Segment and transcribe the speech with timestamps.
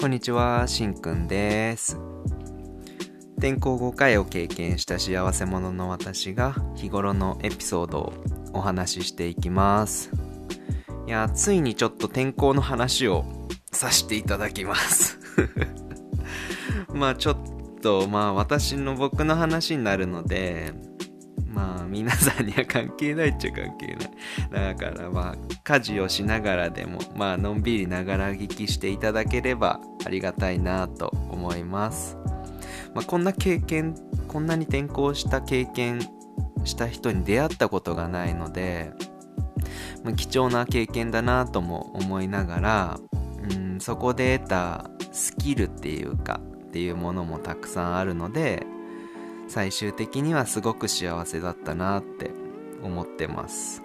[0.00, 1.98] こんにちは、しんくんです。
[3.38, 8.12] 転校5回を経験した幸せ者の私が日頃のエピソードを
[8.52, 10.12] お話ししていきます。
[11.08, 13.24] いや、ついにちょっと転校の話を
[13.72, 15.18] させていただきます。
[16.94, 17.36] まあちょっ
[17.82, 20.74] と、まあ私の僕の話になるので、
[21.88, 23.96] 皆さんには関係ないっちゃ関係
[24.52, 24.74] ない。
[24.74, 32.16] だからまあ家事をしながらでもまあのんびりながら聞きしていただければありがたいなと思います。
[32.94, 33.94] まあ、こんな経験
[34.28, 36.00] こんなに転校した経験
[36.64, 38.92] した人に出会ったことがないので、
[40.04, 43.00] まあ、貴重な経験だなとも思いながら
[43.50, 48.66] うんそこで得たスキルっていうかっていうものもたくさんあるので
[49.48, 52.30] 最終的にはすごく幸せだったなって
[52.82, 53.82] 思ってます。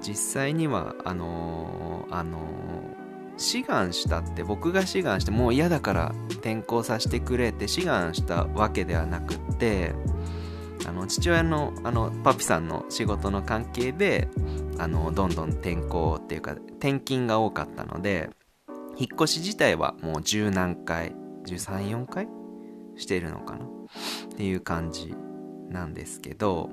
[0.00, 9.94] 実際にはあのーあのー志願したって僕が志願してもう嫌だから転校させてくれって志願したわけではなくって
[10.86, 14.28] あの父親のあのパピさんの仕事の関係で
[14.78, 18.30] あのどんどん転校っていうか転勤が多かったので
[18.96, 21.14] 引っ越し自体はもう十何回
[21.46, 22.28] 134回
[22.98, 23.64] してるのかな？
[23.64, 23.68] っ
[24.36, 25.14] ていう感じ
[25.70, 26.70] なんですけど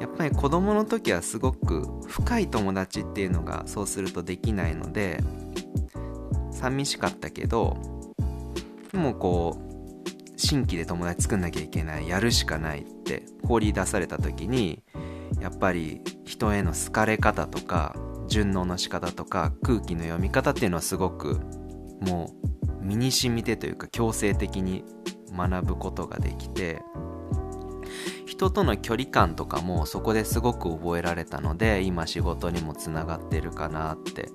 [0.00, 5.22] やっぱり子供の時はすごく深い友達っていうのがそうするとできないので
[6.52, 7.76] 寂しかったけど
[8.92, 9.64] でもこう
[10.36, 14.82] 新規で友達作んなきゃいけないやるしかないって放り出された時に
[15.40, 17.94] やっぱり人への好かれ方とか
[18.26, 21.40] 順応の仕方とか空気の読み方っていうのはすごく
[22.00, 22.30] も
[22.80, 24.84] う身に染みてというか強制的に
[25.36, 26.82] 学ぶことができて
[28.26, 34.28] 人との距離感とかもそこですごく覚えられたので今仕事にもつながってるかなって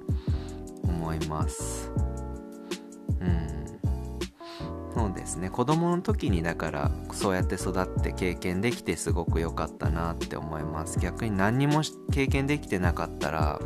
[0.83, 1.91] 思います。
[3.19, 3.65] うん。
[4.95, 5.49] そうですね。
[5.49, 10.99] 子供の時にだからそうやって育って経験できてすごく良かったなって思います。
[10.99, 13.59] 逆に何にも経験できてなかったら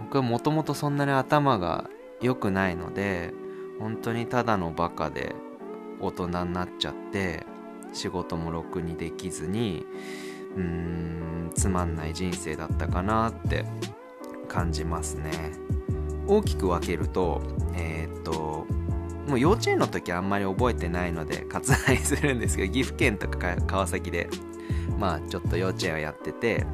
[0.00, 1.88] 僕はもともとそんなに頭が
[2.22, 3.32] 良くないので
[3.78, 5.34] 本当にただのバカで
[6.00, 7.46] 大人になっちゃって
[7.92, 9.84] 仕事もろくにできずに
[10.56, 13.64] うーんつまんない人生だったかなって
[14.48, 15.30] 感じますね。
[16.26, 17.42] 大きく分けると
[17.74, 18.66] えーっと
[19.28, 24.28] もう幼稚園の時あんまり覚えてないので割愛するんですけど岐阜県とか川崎で
[24.98, 26.66] まあちょっと幼稚園をやってて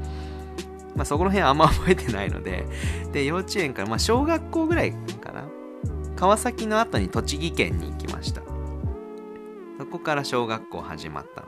[0.94, 2.66] まあそこの辺あんま 覚えてないので
[3.12, 5.44] で幼稚園からまあ小学校ぐらいかな。
[6.16, 8.40] 川崎の後に栃木県に行きました。
[9.86, 11.42] そこから小学校始まった。
[11.42, 11.46] の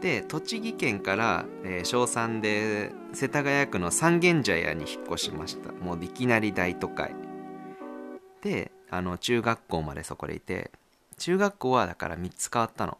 [0.00, 5.70] で栃木県から、えー小3で世田谷区の三軒茶屋に引っ越しました。
[5.70, 7.14] もういきなり大都会。
[8.40, 10.70] であの中学校までそこでいて
[11.18, 12.96] 中学校はだから3つ変わったの、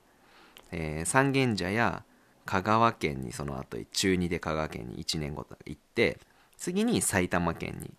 [0.71, 2.03] えー三軒茶屋
[2.45, 6.19] 香川県にその後中2で香川県に1年ごと行って
[6.59, 7.91] 次に埼玉県に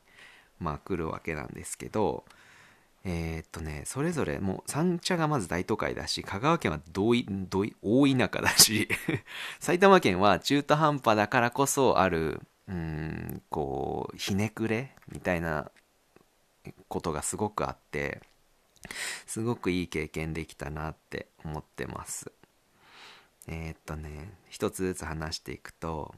[0.59, 2.25] まあ来るわけなんですけど
[3.03, 8.87] えーっとねそれぞれもう三茶がまず大都会だし香川県はどいどい大田舎だし
[9.59, 15.71] 埼玉県は中途半端だからこそあるうんこうひねくれみたいな
[16.87, 18.21] ことがすごくあって
[19.25, 22.31] すごくいい経験できたなって思ってます。
[23.47, 26.13] えーっとね一つずつ話していくと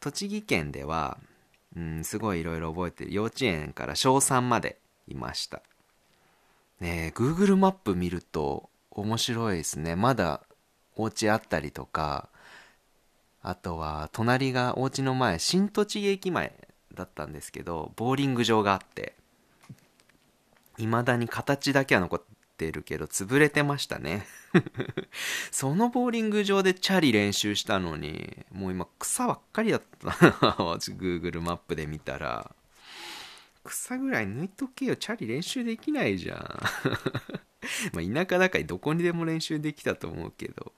[0.00, 1.18] 栃木県では
[1.74, 3.12] うんすごいいろいろ覚えてる。
[3.12, 4.78] 幼稚園から小3まで
[5.08, 5.62] いました。
[6.80, 9.96] ねえ Google マップ見ると面白いですね。
[9.96, 10.42] まだ
[10.96, 12.28] お家あったりとか
[13.42, 16.52] あとは隣がお家の前新栃木駅前
[16.94, 19.14] だったんですけどボーリング場があって
[20.78, 22.22] 未だに形だけは残っ
[22.56, 24.26] てるけど潰れてましたね。
[25.50, 30.12] そのボーリング場でチャリ練習したのにもう今草ばっかりだったな。
[30.12, 32.54] Google マップで見たら。
[33.66, 34.96] 草ぐらい抜いとけよ。
[34.96, 36.38] チャリ練習できないじゃん。
[37.92, 40.72] まあ田舎だからどこにでも練習できたと思うけど。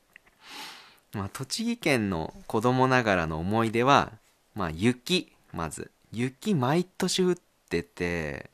[1.13, 4.13] まあ栃木県の子供ながらの思い出は
[4.55, 5.91] まあ雪まず。
[6.13, 7.37] 雪毎年降っ
[7.69, 8.51] てて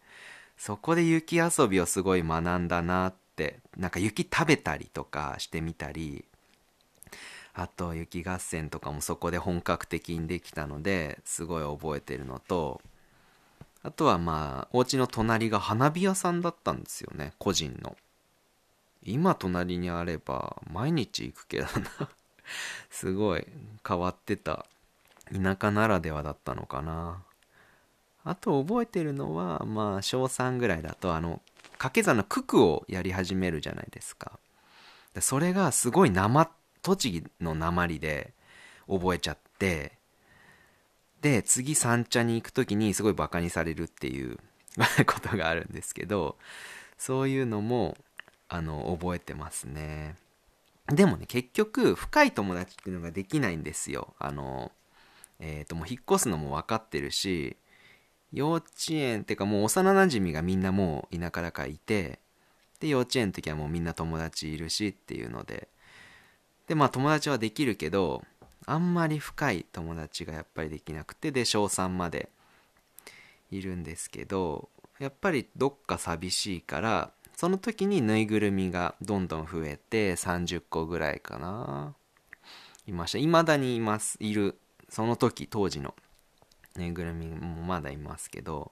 [0.59, 3.59] そこで雪遊びをすごい学んだなって。
[3.77, 6.25] なんか雪食べたりとかしてみたり。
[7.55, 12.83] あと雪合戦とかもそこで本格的にできたのですごい覚えてるのと
[13.85, 17.35] あとはまあお家の隣が花火屋さんだったんですよね。
[17.39, 17.97] 個人の。
[19.03, 22.09] 今隣にあれば毎日行くけどな。
[22.89, 23.47] すごい
[23.87, 24.65] 変わってた。
[25.31, 27.23] 田舎ならではだったのかな。
[28.25, 31.43] あと覚えてるのはまあ小3ぐらいだとあの
[31.73, 34.39] 掛け算の九九をやり始めるじゃないですか。
[35.21, 36.51] それがすごい生
[36.81, 38.33] 栃木の鉛で
[38.89, 39.99] 覚えちゃって
[41.25, 44.37] で次三茶に行く時にすごいバカにされるっていう
[45.07, 46.37] ことがあるんですけど
[46.99, 47.97] そういうのも
[48.51, 50.17] あの覚えてますね。
[50.89, 54.15] でもね結局深い友達っていうのができないんですよ。
[54.19, 54.71] あの
[55.41, 57.57] えっ、ー、ともう引っ越すのも分かってるし
[58.31, 62.19] 幼稚園っていうかもう幼なじみがみんなもう田舎だからいて
[62.81, 65.69] で幼稚園の時はもうみんな友達いるしっていうので。
[66.67, 68.25] でまあ友達はできるけど
[68.67, 72.29] あんまり深い友達がやっぱりできなくてで小3まで
[73.51, 74.69] いるんですけど
[74.99, 81.95] やっぱりどっか寂しいからその時にぬいぐるみがどんどん増えて30個ぐらいかな。
[82.87, 83.19] いました。
[83.19, 84.57] 未だにいますいる。
[84.89, 85.95] その時当時の
[86.77, 88.71] ぬいぐるみもまだいますけど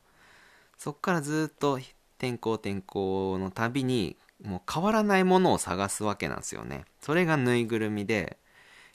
[0.79, 1.81] そっからずっと
[2.19, 6.85] 転校転校のたびにもう変わらないものを探すわけなんですよね。
[7.00, 8.37] それがぬいぐるみで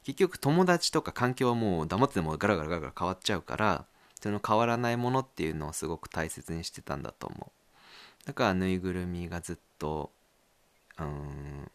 [0.08, 3.84] 結局友達とか環境はもう黙っててもガラガラガラガラ変わっちゃうから
[4.22, 8.26] その変わらないものっていうのをすごく大切にしてたんだと思う。
[8.26, 10.12] だからぬいぐるみがずっと
[10.98, 11.70] うん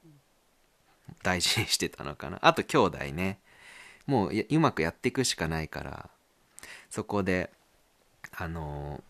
[1.23, 2.39] 大事にしてたのかな。
[2.41, 3.39] あと兄弟ね。
[4.07, 6.09] もううまくやっていくしかないから
[6.89, 7.51] そこで
[8.35, 9.05] あの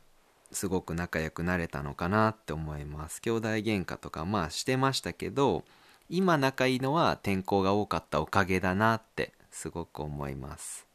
[0.50, 3.20] すごく仲良くなれたのかなって思います。
[3.20, 5.62] 兄弟喧嘩とかまあしてましたけど
[6.12, 10.86] 今仲いいのは天候が多かったおかげだなってすごく思います。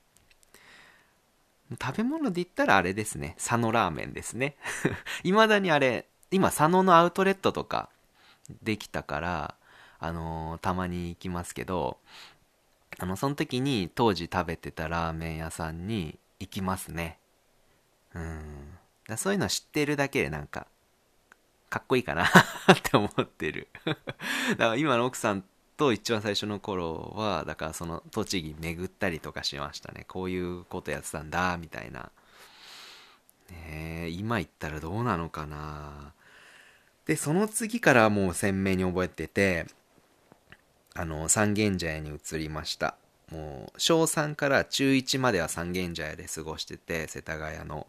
[1.82, 3.34] 食べ物で言ったらあれですね。
[3.40, 4.58] 佐野ラーメンですね。
[5.26, 7.90] 未だにあれ今佐野のアウトレットとか
[8.62, 9.56] できたから
[9.98, 11.98] あのー、たまに行きますけど
[13.00, 17.18] あのその時に当時食べてたラーメン屋さんに行きますね。
[18.14, 18.78] うん。
[19.08, 20.68] だそういうの知ってるだけでなんか
[21.70, 22.26] かっこいいかな
[22.72, 23.68] って思ってる。
[23.86, 24.04] だか
[24.58, 25.44] ら今の奥さん
[25.76, 30.06] と一番最初の頃はだからその栃木巡ったりとかしましたね。
[30.08, 32.12] こういうことやってたんだみたいな。
[33.50, 36.14] ね今言ったらどうなのかな。
[37.06, 39.66] でその次からもう鮮明に覚えてて
[40.94, 42.96] あの三軒茶屋に移りました。
[43.32, 47.88] もう小3から中1までは三軒茶屋で過ごしてて世田谷の。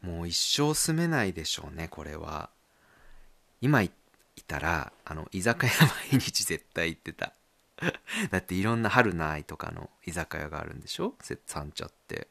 [0.00, 2.50] もう一生住めないでしょうねこれは。
[3.60, 3.90] 今い
[4.46, 5.72] たらあの居酒屋
[6.10, 7.32] 毎日絶対行ってた。
[8.30, 11.14] だっていろんな春の愛とかの居酒屋があるんでしょ？
[11.46, 12.28] 三茶って。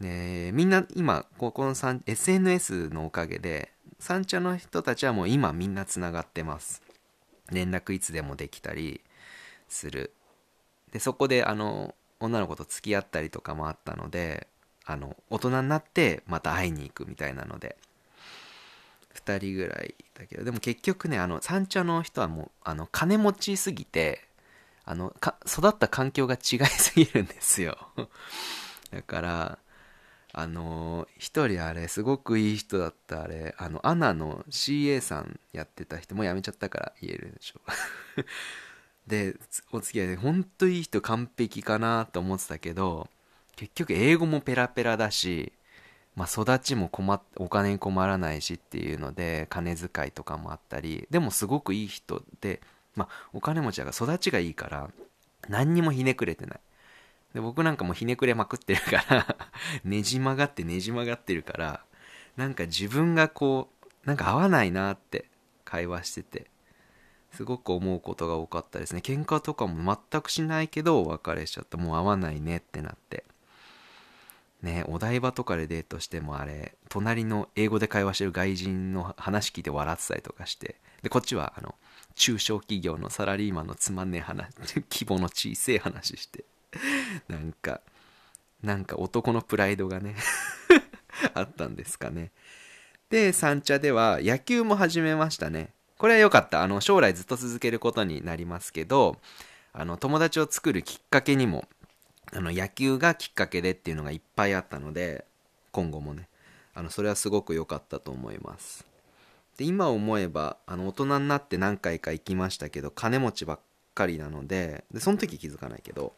[0.00, 1.74] ねみんな今ここの
[2.06, 6.82] SNS のおかげで三茶の人たちはもう今みんなつながってます。
[7.50, 9.02] 連絡いつでもできたり
[9.68, 10.12] する。
[10.90, 14.46] でそこであの女の子と付き合ったりとかもあったので
[14.84, 17.76] あの大人になってまた会いに行くみたいなので。
[19.14, 24.20] 2人ぐらいだけどでも結局ねあの三茶の人はもうあの金持ちすぎて
[24.84, 25.14] あの
[25.46, 27.76] 育った環境が違いすぎるんですよ。
[28.90, 29.58] だから
[30.34, 37.60] あの一人あれすごくいい人だったあれあのアナの CA さんやってた人もう辞めちゃったから言えるでしょ。
[39.06, 39.36] で
[39.72, 43.08] お付き合いで本当いい人完璧かなと思ってたけど
[43.56, 45.52] 結局英語もペラペラだし
[46.14, 52.60] まあ、育ちも困っお金に困らないしっていうので金遣いとかもあったりでもすごくいい人で、
[52.96, 54.90] まあ、お金持ちだから育ちがいいから
[55.48, 56.60] 何にもひねくれてない。
[57.34, 59.36] で僕なんかもひねくれまくってるから
[59.84, 61.84] ねじ曲がってねじ曲がってるから
[62.36, 63.70] なんか自分がこ
[64.04, 65.30] うなんか合わないなって
[65.64, 66.50] 会話してて
[67.32, 69.00] すごく思うことが多かったですね。
[69.02, 71.78] 喧嘩とかも全くしないけどお別れしちゃった。
[71.78, 73.24] もう合わないねってなって。
[74.62, 81.74] ねお台場とかでデートしてもあれ隣の英語で会話してる外人の話聞いて笑ってたりとかしてでこっちはあの
[82.14, 84.48] 中小企業のサラリーマンのつまんねえ話
[84.90, 86.44] 規模の小さい話して
[87.28, 87.80] なんか
[88.62, 90.14] なんか男のプライドがね
[91.34, 92.30] あったんですかね。
[93.10, 95.70] で三茶では野球も始めましたね。
[95.98, 96.62] これは良かった。
[96.62, 99.18] あの将来ずっと続けることになりますけど
[99.72, 101.68] あの友達を作るきっかけにも
[102.34, 105.24] あの野球がきっかけでっていうのがいっぱいあったので
[105.70, 106.28] 今後もね。
[106.74, 108.86] あのそれはすごく良かったと思います。
[109.58, 113.60] で今思えばあの大人になって何回か行きましたけど金持ちばっ
[113.94, 116.14] かりなのででその時気づかないけど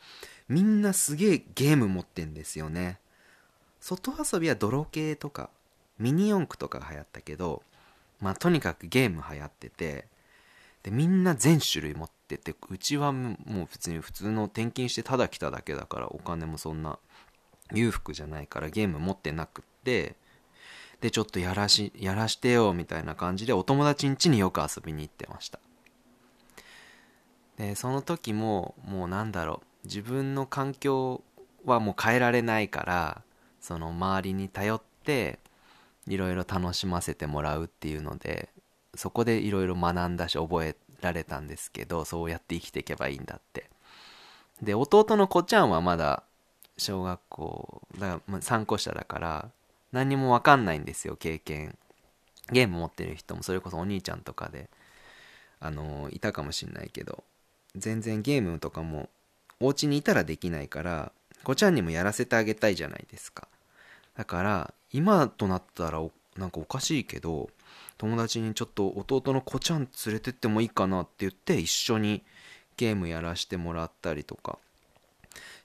[0.48, 3.00] みんなすげえゲーム持ってんですよね。
[3.80, 5.50] 外遊びは泥系とか
[5.98, 7.62] ミニ四駆とかが流行ったけど
[8.20, 10.06] まあとにかくゲーム流行ってて
[10.84, 16.98] でみんな全種類持っててうちはもう普通に普通の転勤してただ来ただけだからお金もそんな
[17.72, 20.14] 裕福じゃないからゲーム持ってなくって
[21.00, 25.58] でちょっとやらしやらしてよみたいな感じでお友達ん家によく遊びに行ってました。
[27.56, 31.22] でその時ももうなんだろう自分の環境
[31.64, 33.22] はもう変えられないから
[33.60, 35.38] その周りに頼って
[36.06, 38.48] いろいろ楽しませてもらうっていうので
[38.96, 43.70] そこでいろいろ学んだし覚えられたんですけどそうやって生きていけばいいんだって。
[44.62, 46.22] で弟の子ちゃんはまだ
[46.78, 49.50] 小学校だから3個下だから
[49.92, 51.76] 何にも分かんないんですよ経験。
[52.52, 54.68] ゲーム持ってる人もそれこそお兄ちゃんとかで
[55.60, 57.24] あのいたかもしんないけど
[57.74, 59.08] 全然ゲームとかも
[59.60, 61.10] お家にいたらできないから
[61.42, 63.48] 子ちゃんにもやらせてあげたいじゃないですか。
[64.16, 66.02] だから今となったら
[66.36, 67.48] なんかおかしいけど
[67.98, 72.22] 友達にちょっと弟の子ちゃん連れてってもいいかなって言って一緒に
[72.76, 74.58] ゲームやらしてもらったりとか。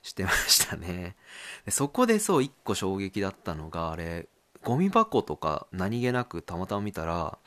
[0.02, 1.16] してましたね。
[1.64, 4.28] でそこでそう一個衝撃だったのがあれ
[4.62, 7.38] ゴミ箱とか何気なくたまたま見たら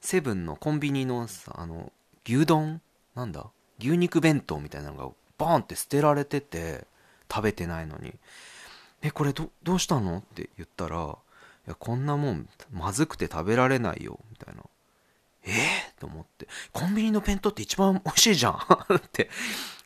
[0.00, 1.92] セブンのコンビニのあの
[2.24, 2.80] 牛丼
[3.14, 6.86] なんだ牛肉弁当みたいなのがバーンって捨てられてて
[7.30, 8.14] 食べてないのに
[9.02, 11.16] 「えこれどどうしたの?」って言ったら
[11.68, 14.62] 「やこんなもんまずくて食べられないよ」みたいな
[15.44, 18.54] 「えー、と思って「コンビニの弁当って一番美味しいじゃん。
[18.94, 19.30] って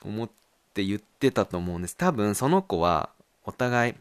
[0.02, 0.30] 思っ
[0.74, 1.96] て言ってたと思うんです。
[1.96, 3.10] 多分その子は
[3.44, 3.94] お互い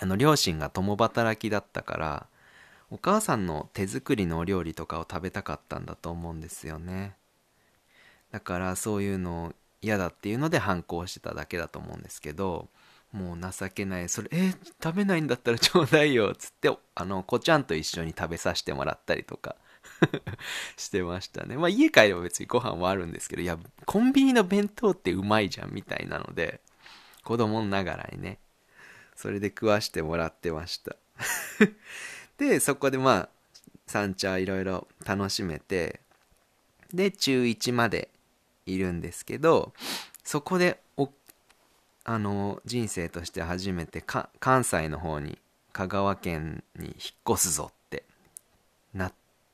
[0.00, 2.26] あの両親が共働きだったから
[2.90, 7.14] お母さんの手作りのお料理とかを食べたかったんだと思うんですよね。
[8.32, 12.68] だからそういうの嫌だっていうので反抗してただけだと思うんですけど
[13.12, 14.08] もう情けない。
[14.08, 19.56] それえ食べないんだったらちょうだいよっつってあの子ちゃんと一緒に食べさせてもらったりとか。
[20.76, 21.56] してましたね。
[21.56, 26.60] まあ家帰れば別にご飯はあるんですけどいやコンビニの弁当ってうまいじゃんみたいなので
[27.24, 28.38] 子供ながらにね
[29.14, 30.96] それで食わしてもらってました。
[32.38, 33.28] でそこでまあ
[33.86, 36.00] 三茶いろいろ楽しめて
[36.92, 38.10] で中1まで
[38.66, 39.72] いるんですけど
[40.24, 40.80] そこで
[42.12, 45.38] あの人生として初めて関西の方に
[45.72, 46.94] 香川県に引っ
[47.36, 48.02] 越すぞって
[48.92, 49.12] なっ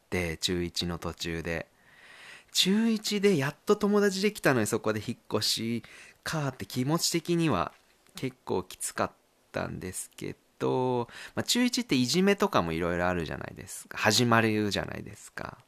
[0.08, 1.66] て中1の途中で。
[2.52, 5.82] 中1でやっと友達できたのにそこで引っ越し
[6.24, 7.72] かって気持ち的には
[8.14, 9.10] 結構きつかっ
[9.52, 13.98] たんですけど、まあ、中1っていじめとかもいろいろあるじゃないですか。
[13.98, 15.58] 始まるじゃないですか。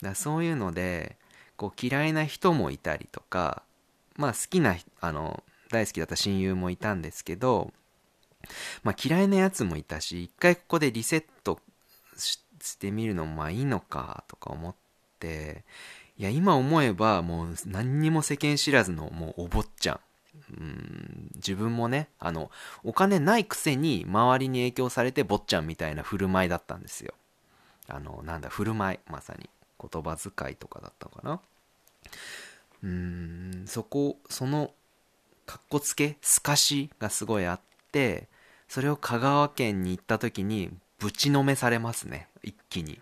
[0.00, 1.16] だそういうので
[1.56, 3.64] こう嫌いな人もいたりとか
[4.14, 7.72] まあ好きなあの大好きだった親友もいたんですけど、
[8.84, 11.58] まあ、嫌いなやつもいたし一回ここでリセット
[12.16, 14.74] してみるのもまあいいのかとか思っ
[15.18, 15.64] て
[16.18, 20.00] いや今思えばもう何にも世間知らずのもうお坊ちゃん。
[20.50, 22.50] うん自分もねあの
[22.84, 27.14] お金ないくせに周りに影響されて坊ちゃんみたいな振る舞いだったんですよ。
[27.88, 28.98] あのなんだ振る舞い。
[29.10, 29.50] まさに
[29.80, 31.40] 言葉遣いとかだったかな。
[32.82, 34.72] うんそこその
[35.52, 37.60] かっこつけすかしがすごいあっ
[37.92, 38.26] て
[38.68, 42.98] それを香川県に行った時にぶちのめされますね一気に。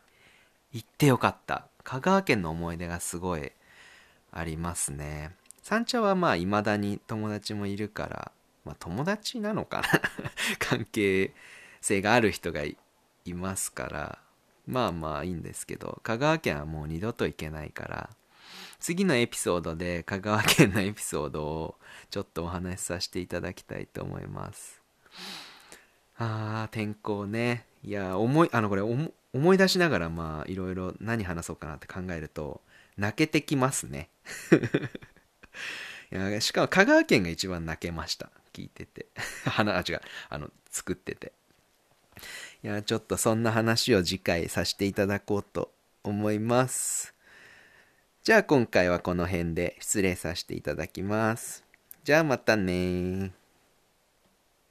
[0.73, 1.69] 行ってよかった。
[1.85, 3.53] 香川県の思い出がすごい
[4.33, 5.31] ありますね。
[5.63, 8.33] 三茶はまあ未だに友達もいるから
[8.65, 10.01] まあ友達なのかな？
[10.59, 11.33] 関係
[11.81, 12.77] 性がある人がい
[13.27, 14.19] ますから
[14.67, 18.11] まあまあいいんですけど香川県はもう二度と行けないから
[18.81, 21.75] 次のエピソードで香川県のエピソードを
[22.11, 24.81] ちょっとお話しさせていただきたいと思います。
[26.17, 27.67] あー天候ね。
[27.83, 32.61] いや思いあのこれ思い出しながらまあいろいろ何話そうかなって考えると
[32.97, 34.09] 泣けてきますね。
[36.13, 38.31] いやしかも香川県が一番泣けました。
[38.53, 39.07] 聞いてて。
[39.45, 40.01] 花あ違う。
[40.29, 41.33] あの作ってて。
[42.63, 45.73] いやちょっとそんな話を次回させていただこうと
[46.03, 47.15] 思います。
[48.23, 51.65] じゃあ今回はこの辺で失礼させていただきます。
[52.05, 53.33] じゃあまたね